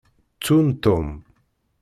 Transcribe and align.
Ttun 0.39 0.67
Tom. 0.83 1.07